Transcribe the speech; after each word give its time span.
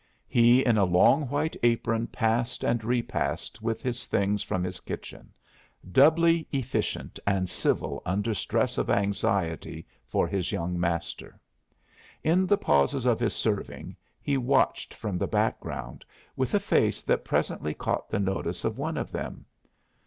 He 0.27 0.65
in 0.65 0.79
a 0.79 0.83
long 0.83 1.27
white 1.27 1.55
apron 1.61 2.07
passed 2.07 2.63
and 2.63 2.83
re 2.83 3.03
passed 3.03 3.61
with 3.61 3.83
his 3.83 4.07
things 4.07 4.41
from 4.41 4.63
his 4.63 4.79
kitchen, 4.79 5.31
doubly 5.91 6.47
efficient 6.51 7.19
and 7.27 7.47
civil 7.47 8.01
under 8.03 8.33
stress 8.33 8.79
of 8.79 8.89
anxiety 8.89 9.85
for 10.07 10.27
his 10.27 10.51
young 10.51 10.79
master. 10.79 11.39
In 12.23 12.47
the 12.47 12.57
pauses 12.57 13.05
of 13.05 13.19
his 13.19 13.35
serving 13.35 13.95
he 14.19 14.37
watched 14.39 14.91
from 14.91 15.19
the 15.19 15.27
background, 15.27 16.03
with 16.35 16.55
a 16.55 16.59
face 16.59 17.03
that 17.03 17.23
presently 17.23 17.75
caught 17.75 18.09
the 18.09 18.19
notice 18.19 18.65
of 18.65 18.79
one 18.79 18.97
of 18.97 19.11
them. 19.11 19.45